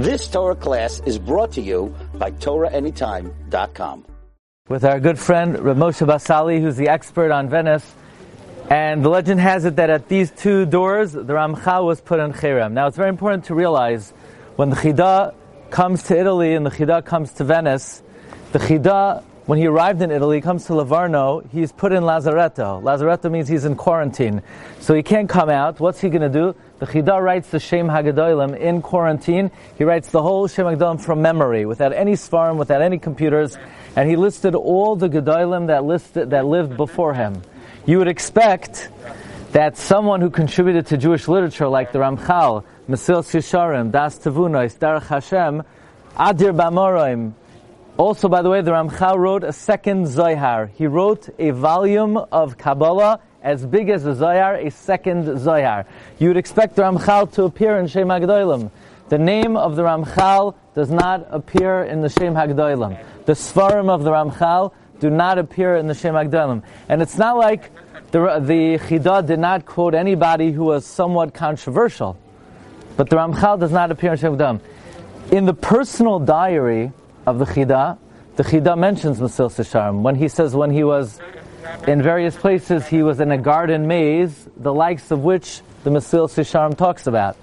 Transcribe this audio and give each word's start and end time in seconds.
This 0.00 0.28
Torah 0.28 0.56
class 0.56 1.02
is 1.04 1.18
brought 1.18 1.52
to 1.52 1.60
you 1.60 1.94
by 2.14 2.30
TorahAnytime.com. 2.30 4.06
With 4.66 4.82
our 4.82 4.98
good 4.98 5.18
friend 5.18 5.58
Rav 5.58 5.76
Moshe 5.76 6.06
Basali, 6.06 6.58
who's 6.58 6.76
the 6.76 6.88
expert 6.88 7.30
on 7.30 7.50
Venice. 7.50 7.84
And 8.70 9.04
the 9.04 9.10
legend 9.10 9.40
has 9.40 9.66
it 9.66 9.76
that 9.76 9.90
at 9.90 10.08
these 10.08 10.30
two 10.30 10.64
doors, 10.64 11.12
the 11.12 11.22
Ramchal 11.22 11.84
was 11.84 12.00
put 12.00 12.18
in 12.18 12.32
Cherem. 12.32 12.72
Now 12.72 12.86
it's 12.86 12.96
very 12.96 13.10
important 13.10 13.44
to 13.46 13.54
realize 13.54 14.14
when 14.56 14.70
the 14.70 14.76
Chida 14.76 15.34
comes 15.68 16.04
to 16.04 16.18
Italy 16.18 16.54
and 16.54 16.64
the 16.64 16.70
Chida 16.70 17.04
comes 17.04 17.34
to 17.34 17.44
Venice, 17.44 18.02
the 18.52 18.58
Chida, 18.58 19.22
when 19.46 19.58
he 19.58 19.66
arrived 19.66 20.02
in 20.02 20.10
Italy, 20.10 20.40
comes 20.40 20.66
to 20.66 20.74
Livorno, 20.74 21.40
he's 21.50 21.72
put 21.72 21.92
in 21.92 22.02
Lazaretto. 22.02 22.82
Lazaretto 22.82 23.30
means 23.30 23.48
he's 23.48 23.64
in 23.64 23.74
quarantine. 23.74 24.42
So 24.80 24.94
he 24.94 25.02
can't 25.02 25.28
come 25.28 25.50
out. 25.50 25.80
What's 25.80 26.00
he 26.00 26.08
going 26.08 26.22
to 26.22 26.28
do? 26.28 26.54
The 26.78 26.86
Chida 26.86 27.20
writes 27.20 27.50
the 27.50 27.60
Shem 27.60 27.88
Hagadolim 27.88 28.56
in 28.58 28.82
quarantine. 28.82 29.50
He 29.76 29.84
writes 29.84 30.10
the 30.10 30.22
whole 30.22 30.46
Shem 30.46 30.66
Hagadolim 30.66 31.00
from 31.00 31.22
memory, 31.22 31.66
without 31.66 31.92
any 31.92 32.12
svarim, 32.12 32.56
without 32.56 32.82
any 32.82 32.98
computers. 32.98 33.58
And 33.96 34.08
he 34.08 34.16
listed 34.16 34.54
all 34.54 34.96
the 34.96 35.08
Gedolim 35.08 35.66
that, 35.66 35.84
listed, 35.84 36.30
that 36.30 36.46
lived 36.46 36.76
before 36.76 37.14
him 37.14 37.42
you 37.86 37.98
would 37.98 38.08
expect 38.08 38.88
that 39.52 39.76
someone 39.76 40.20
who 40.20 40.30
contributed 40.30 40.86
to 40.86 40.96
Jewish 40.96 41.26
literature, 41.26 41.66
like 41.66 41.92
the 41.92 41.98
Ramchal, 41.98 42.64
Mesilas 42.88 43.34
Yesharim, 43.34 43.90
Das 43.90 44.18
Tavunos, 44.18 44.78
Derech 44.78 45.06
Hashem, 45.06 45.62
Adir 46.14 46.54
Bamarom. 46.54 47.32
Also, 48.00 48.30
by 48.30 48.40
the 48.40 48.48
way, 48.48 48.62
the 48.62 48.70
Ramchal 48.70 49.18
wrote 49.18 49.44
a 49.44 49.52
second 49.52 50.06
Zohar. 50.06 50.68
He 50.68 50.86
wrote 50.86 51.28
a 51.38 51.50
volume 51.50 52.16
of 52.16 52.56
Kabbalah 52.56 53.20
as 53.42 53.66
big 53.66 53.90
as 53.90 54.04
the 54.04 54.14
Zohar, 54.14 54.54
a 54.54 54.70
second 54.70 55.38
Zohar. 55.38 55.84
You 56.18 56.28
would 56.28 56.38
expect 56.38 56.76
the 56.76 56.82
Ramchal 56.82 57.30
to 57.34 57.44
appear 57.44 57.76
in 57.76 57.88
Shem 57.88 58.08
HaGedolim. 58.08 58.70
The 59.10 59.18
name 59.18 59.54
of 59.54 59.76
the 59.76 59.82
Ramchal 59.82 60.54
does 60.74 60.90
not 60.90 61.26
appear 61.28 61.82
in 61.82 62.00
the 62.00 62.08
Shem 62.08 62.32
HaGedolim. 62.32 63.04
The 63.26 63.34
Svarim 63.34 63.90
of 63.90 64.02
the 64.02 64.12
Ramchal 64.12 64.72
do 64.98 65.10
not 65.10 65.36
appear 65.36 65.76
in 65.76 65.86
the 65.86 65.94
Shem 65.94 66.14
HaGedolim. 66.14 66.62
And 66.88 67.02
it's 67.02 67.18
not 67.18 67.36
like 67.36 67.70
the, 68.12 68.40
the 68.40 68.78
Chida 68.78 69.26
did 69.26 69.40
not 69.40 69.66
quote 69.66 69.94
anybody 69.94 70.52
who 70.52 70.64
was 70.64 70.86
somewhat 70.86 71.34
controversial. 71.34 72.16
But 72.96 73.10
the 73.10 73.16
Ramchal 73.16 73.60
does 73.60 73.72
not 73.72 73.90
appear 73.90 74.12
in 74.12 74.18
Shem 74.18 74.38
HaGedolim. 74.38 74.60
In 75.32 75.44
the 75.44 75.52
personal 75.52 76.18
diary 76.18 76.92
of 77.26 77.38
the 77.38 77.44
Chida, 77.44 77.98
the 78.36 78.42
Chida 78.42 78.76
mentions 78.78 79.18
Mesilas 79.18 79.56
Yesharim. 79.58 80.02
When 80.02 80.14
he 80.14 80.28
says 80.28 80.54
when 80.54 80.70
he 80.70 80.84
was 80.84 81.20
in 81.86 82.02
various 82.02 82.36
places, 82.36 82.86
he 82.86 83.02
was 83.02 83.20
in 83.20 83.30
a 83.30 83.38
garden 83.38 83.86
maze, 83.86 84.48
the 84.56 84.72
likes 84.72 85.10
of 85.10 85.22
which 85.22 85.60
the 85.84 85.90
Mesilas 85.90 86.34
Yesharim 86.34 86.76
talks 86.76 87.06
about. 87.06 87.36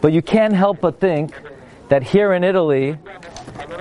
But 0.00 0.12
you 0.12 0.22
can't 0.22 0.54
help 0.54 0.80
but 0.80 1.00
think 1.00 1.34
that 1.88 2.02
here 2.02 2.32
in 2.32 2.44
Italy, 2.44 2.96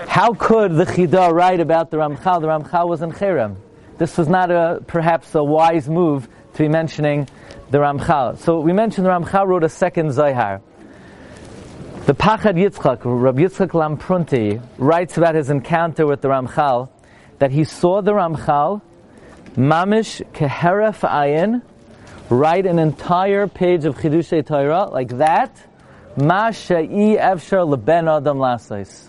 how 0.07 0.33
could 0.33 0.73
the 0.75 0.85
Chida 0.85 1.31
write 1.31 1.59
about 1.59 1.91
the 1.91 1.97
Ramchal? 1.97 2.41
The 2.41 2.47
Ramchal 2.47 2.89
was 2.89 3.01
in 3.01 3.11
Cherem. 3.11 3.55
This 3.97 4.17
was 4.17 4.27
not 4.27 4.51
a, 4.51 4.83
perhaps 4.87 5.35
a 5.35 5.43
wise 5.43 5.87
move 5.87 6.27
to 6.53 6.59
be 6.59 6.67
mentioning 6.67 7.27
the 7.69 7.77
Ramchal. 7.77 8.37
So 8.39 8.59
we 8.59 8.73
mentioned 8.73 9.05
the 9.05 9.11
Ramchal 9.11 9.47
wrote 9.47 9.63
a 9.63 9.69
second 9.69 10.11
Zohar. 10.11 10.61
Pachad 12.29 12.57
Yitzchak, 12.63 12.99
Rabbi 13.05 13.41
Yitzchak 13.41 13.69
Lampronti, 13.69 14.61
writes 14.77 15.17
about 15.17 15.33
his 15.33 15.49
encounter 15.49 16.05
with 16.05 16.21
the 16.21 16.27
Ramchal, 16.27 16.87
that 17.39 17.49
he 17.49 17.63
saw 17.63 18.03
the 18.03 18.11
Ramchal, 18.11 18.83
Mamish 19.55 20.21
Keheref 20.33 20.99
Ayin, 21.09 21.63
write 22.29 22.67
an 22.67 22.77
entire 22.77 23.47
page 23.47 23.85
of 23.85 23.97
Chidushei 23.97 24.45
Torah, 24.45 24.89
like 24.91 25.17
that, 25.17 25.57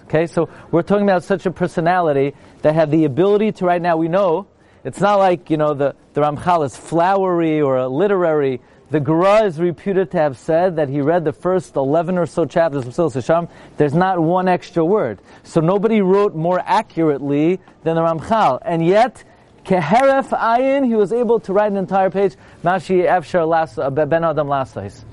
Okay, 0.06 0.26
so 0.26 0.48
we're 0.70 0.80
talking 0.80 1.04
about 1.04 1.22
such 1.22 1.44
a 1.44 1.50
personality 1.50 2.34
that 2.62 2.74
had 2.74 2.91
the 2.91 3.04
ability 3.04 3.52
to 3.52 3.66
right 3.66 3.82
now, 3.82 3.98
we 3.98 4.08
know, 4.08 4.46
it's 4.82 4.98
not 4.98 5.16
like, 5.16 5.50
you 5.50 5.58
know, 5.58 5.74
the, 5.74 5.94
the 6.14 6.22
Ramchal 6.22 6.64
is 6.64 6.75
flowery 6.75 7.60
or 7.60 7.87
literary. 7.87 8.62
The 8.90 8.98
Gra 8.98 9.44
is 9.44 9.60
reputed 9.60 10.10
to 10.10 10.18
have 10.18 10.36
said 10.36 10.74
that 10.76 10.88
he 10.88 11.00
read 11.00 11.24
the 11.24 11.32
first 11.32 11.76
11 11.76 12.18
or 12.18 12.26
so 12.26 12.44
chapters 12.44 12.84
of 12.84 12.92
Mesilas 12.92 13.14
Yesharim. 13.14 13.48
There's 13.76 13.94
not 13.94 14.18
one 14.20 14.48
extra 14.48 14.84
word. 14.84 15.20
So 15.44 15.60
nobody 15.60 16.00
wrote 16.00 16.34
more 16.34 16.58
accurately 16.58 17.60
than 17.84 17.94
the 17.94 18.02
Ramchal. 18.02 18.58
And 18.64 18.84
yet, 18.84 19.22
Keheref 19.64 20.30
Ayin, 20.36 20.84
he 20.84 20.96
was 20.96 21.12
able 21.12 21.38
to 21.40 21.52
write 21.52 21.70
an 21.70 21.76
entire 21.76 22.10
page, 22.10 22.34
Mashi 22.64 23.06
Efshar 23.06 23.78
uh, 23.78 23.90
Ben 24.06 24.24
Adam 24.24 24.48
Lasais. 24.48 25.04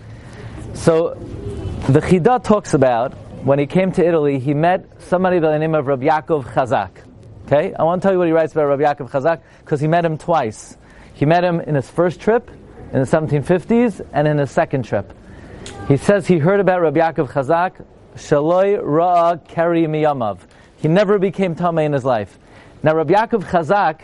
So 0.74 1.14
the 1.88 2.00
Chida 2.00 2.44
talks 2.44 2.74
about 2.74 3.14
when 3.44 3.60
he 3.60 3.68
came 3.68 3.92
to 3.92 4.04
Italy, 4.06 4.40
he 4.40 4.56
met 4.56 4.90
somebody 5.04 5.40
by 5.40 5.52
the 5.52 5.60
name 5.60 5.76
of 5.76 5.86
Rabbi 5.86 6.08
Yaakov 6.08 6.46
Chazak. 6.46 6.90
Okay, 7.46 7.76
I 7.76 7.84
want 7.84 8.02
to 8.02 8.06
tell 8.08 8.14
you 8.14 8.18
what 8.18 8.28
he 8.28 8.34
writes 8.34 8.54
about 8.54 8.66
Rabbi 8.66 8.84
Yaakov 8.84 9.12
Chazak 9.12 9.42
because 9.60 9.80
he 9.80 9.88
met 9.88 10.04
him 10.04 10.18
twice. 10.18 10.76
He 11.14 11.26
met 11.26 11.44
him 11.44 11.60
in 11.60 11.76
his 11.76 11.88
first 11.88 12.20
trip 12.20 12.50
in 12.94 13.00
the 13.00 13.06
1750s 13.06 14.06
and 14.14 14.28
in 14.28 14.38
his 14.38 14.52
second 14.52 14.84
trip. 14.84 15.14
He 15.88 15.98
says 15.98 16.28
he 16.28 16.38
heard 16.38 16.60
about 16.60 16.82
Rabbi 16.82 17.00
Yaakov 17.00 17.30
Chazak, 17.30 17.86
Shaloi 18.16 18.82
Ra'a 18.82 19.46
Keri 19.48 19.84
Miyamav. 19.84 20.40
He 20.78 20.88
never 20.88 21.20
became 21.20 21.56
Tameh 21.56 21.86
in 21.86 21.94
his 21.94 22.06
life. 22.06 22.38
Now 22.84 22.96
Rabbi 22.96 23.14
Yaakov 23.14 23.44
Chazak, 23.44 24.02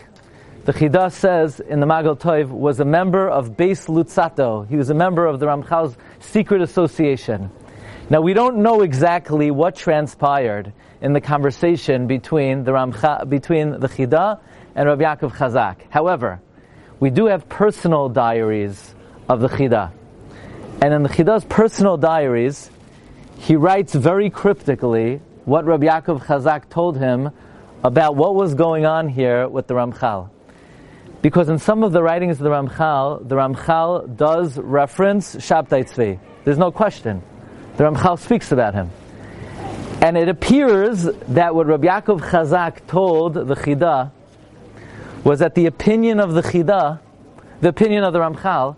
the 0.65 0.73
Chida 0.73 1.11
says 1.11 1.59
in 1.59 1.79
the 1.79 1.85
Magal 1.85 2.17
Tov, 2.17 2.49
was 2.49 2.79
a 2.79 2.85
member 2.85 3.29
of 3.29 3.51
Beis 3.51 3.87
Luzzatto. 3.87 4.67
He 4.67 4.75
was 4.75 4.89
a 4.89 4.93
member 4.93 5.25
of 5.25 5.39
the 5.39 5.45
Ramchal's 5.45 5.97
secret 6.19 6.61
association. 6.61 7.51
Now 8.09 8.21
we 8.21 8.33
don't 8.33 8.57
know 8.57 8.81
exactly 8.81 9.51
what 9.51 9.75
transpired 9.75 10.73
in 11.01 11.13
the 11.13 11.21
conversation 11.21 12.07
between 12.07 12.63
the 12.63 12.71
Ramcha, 12.71 13.29
between 13.29 13.71
the 13.71 13.87
Chida 13.87 14.39
and 14.75 14.87
Rabbi 14.87 15.03
Yaakov 15.03 15.35
Chazak. 15.35 15.77
However, 15.89 16.41
we 17.03 17.09
do 17.09 17.25
have 17.25 17.49
personal 17.49 18.07
diaries 18.07 18.95
of 19.27 19.41
the 19.41 19.49
Chida. 19.49 19.91
And 20.81 20.93
in 20.93 21.03
the 21.03 21.09
Chida's 21.09 21.43
personal 21.43 21.97
diaries, 21.97 22.71
he 23.39 23.57
writes 23.57 23.93
very 23.93 24.29
cryptically 24.29 25.19
what 25.43 25.65
Rabbi 25.65 25.87
Yaakov 25.87 26.23
Chazak 26.23 26.69
told 26.69 26.97
him 26.97 27.31
about 27.83 28.15
what 28.15 28.35
was 28.35 28.53
going 28.53 28.85
on 28.85 29.09
here 29.09 29.49
with 29.49 29.67
the 29.67 29.73
Ramchal. 29.73 30.29
Because 31.21 31.49
in 31.49 31.59
some 31.59 31.83
of 31.83 31.91
the 31.91 32.01
writings 32.01 32.37
of 32.37 32.45
the 32.45 32.51
Ramchal, 32.51 33.27
the 33.27 33.35
Ramchal 33.35 34.15
does 34.15 34.57
reference 34.57 35.35
Shabtai 35.35 35.83
Tzvi. 35.83 36.19
There's 36.45 36.57
no 36.57 36.71
question. 36.71 37.21
The 37.75 37.83
Ramchal 37.83 38.17
speaks 38.17 38.53
about 38.53 38.75
him. 38.75 38.89
And 40.01 40.15
it 40.15 40.29
appears 40.29 41.03
that 41.03 41.53
what 41.53 41.67
Rabbi 41.67 41.85
Yaakov 41.85 42.21
Chazak 42.21 42.87
told 42.87 43.33
the 43.33 43.55
Chida 43.55 44.11
was 45.23 45.39
that 45.39 45.55
the 45.55 45.65
opinion 45.65 46.19
of 46.19 46.33
the 46.33 46.41
Chida, 46.41 46.99
the 47.61 47.69
opinion 47.69 48.03
of 48.03 48.13
the 48.13 48.19
Ramchal, 48.19 48.75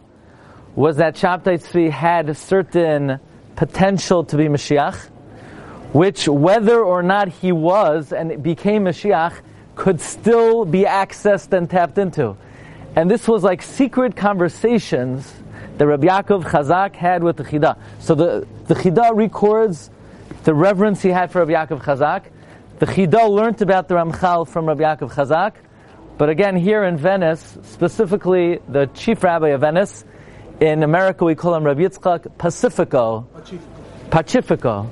was 0.75 0.97
that 0.97 1.15
Shabtai 1.15 1.59
Tzvi 1.59 1.89
had 1.89 2.35
certain 2.37 3.19
potential 3.55 4.23
to 4.25 4.37
be 4.37 4.45
Mashiach, 4.45 5.07
which 5.93 6.27
whether 6.27 6.83
or 6.83 7.01
not 7.01 7.29
he 7.29 7.51
was 7.51 8.11
and 8.11 8.43
became 8.43 8.83
Mashiach 8.83 9.39
could 9.75 9.99
still 10.01 10.65
be 10.65 10.83
accessed 10.83 11.53
and 11.53 11.69
tapped 11.69 11.97
into. 11.97 12.35
And 12.95 13.09
this 13.09 13.27
was 13.27 13.43
like 13.43 13.61
secret 13.61 14.15
conversations 14.15 15.33
that 15.77 15.85
Rabbi 15.85 16.07
Yaakov 16.07 16.43
Chazak 16.43 16.95
had 16.95 17.23
with 17.23 17.37
the 17.37 17.43
Chida. 17.43 17.77
So 17.99 18.15
the, 18.15 18.47
the 18.67 18.75
Chida 18.75 19.15
records 19.15 19.89
the 20.43 20.53
reverence 20.53 21.01
he 21.01 21.09
had 21.09 21.31
for 21.31 21.43
Rabbi 21.43 21.53
Yaakov 21.53 21.81
Chazak. 21.81 22.25
The 22.79 22.85
Chida 22.85 23.29
learned 23.29 23.61
about 23.61 23.87
the 23.87 23.95
Ramchal 23.95 24.47
from 24.47 24.67
Rabbi 24.67 24.83
Yaakov 24.83 25.13
Chazak. 25.13 25.53
But 26.17 26.29
again, 26.29 26.55
here 26.55 26.83
in 26.83 26.97
Venice, 26.97 27.57
specifically 27.63 28.59
the 28.69 28.87
chief 28.93 29.23
rabbi 29.23 29.49
of 29.49 29.61
Venice, 29.61 30.05
in 30.61 30.83
America 30.83 31.25
we 31.25 31.35
call 31.35 31.55
him 31.55 31.65
Rabbi 31.65 31.81
Yitzchak 31.81 32.37
Pacifico. 32.37 33.27
Pacifico 34.09 34.89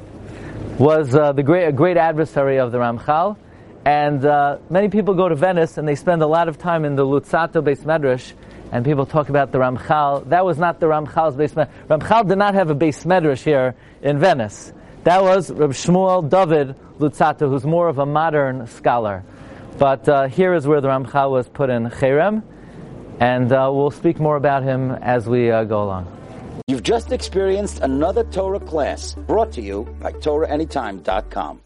was 0.78 1.16
uh, 1.16 1.31
the 1.31 1.44
great, 1.44 1.66
a 1.67 1.72
great 1.72 1.95
adversary 1.95 2.59
of 2.59 2.74
the 2.74 2.77
Ramchal. 2.77 3.38
And 3.86 4.25
uh, 4.25 4.57
many 4.69 4.89
people 4.89 5.13
go 5.13 5.30
to 5.30 5.36
Venice 5.36 5.77
and 5.77 5.88
they 5.88 5.95
spend 5.95 6.21
a 6.21 6.27
lot 6.27 6.50
of 6.50 6.57
time 6.57 6.83
in 6.83 6.95
the 6.95 7.06
Luzzatto 7.06 7.62
Beis 7.62 7.83
Medrash 7.83 8.33
and 8.74 8.83
people 8.83 9.06
talk 9.06 9.30
about 9.30 9.51
the 9.51 9.59
Ramchal. 9.59 10.30
That 10.30 10.44
was 10.44 10.57
not 10.57 10.80
the 10.80 10.88
Ramchal's 10.88 11.36
base 11.36 11.53
medrash. 11.53 11.69
Ramchal 11.89 12.27
did 12.27 12.39
not 12.39 12.56
have 12.56 12.71
a 12.71 12.75
base 12.75 13.03
medrash 13.03 13.44
here 13.44 13.75
in 14.01 14.18
Venice. 14.19 14.74
That 15.03 15.21
was 15.21 15.51
Reb 15.51 15.71
Shmuel 15.71 16.27
David 16.27 16.75
Luzzatto, 16.97 17.50
who's 17.50 17.65
more 17.65 17.88
of 17.88 18.00
a 18.00 18.06
modern 18.06 18.65
scholar. 18.68 19.24
But 19.77 20.07
uh, 20.07 20.27
here 20.27 20.53
is 20.53 20.67
where 20.67 20.81
the 20.81 20.87
Ramchal 20.87 21.31
was 21.31 21.49
put 21.49 21.69
in 21.69 21.89
Cherem, 21.89 22.43
and 23.19 23.51
uh, 23.51 23.69
we'll 23.73 23.91
speak 23.91 24.19
more 24.19 24.35
about 24.35 24.63
him 24.63 24.91
as 24.91 25.27
we 25.27 25.51
uh, 25.51 25.63
go 25.63 25.83
along. 25.83 26.07
You've 26.67 26.83
just 26.83 27.11
experienced 27.11 27.81
another 27.81 28.23
Torah 28.23 28.59
class 28.59 29.15
brought 29.15 29.51
to 29.53 29.61
you 29.61 29.83
by 29.99 30.13
TorahAnytime.com. 30.13 31.59